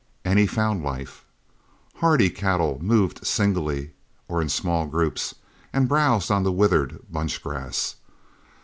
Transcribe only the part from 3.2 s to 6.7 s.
singly or in small groups and browsed on the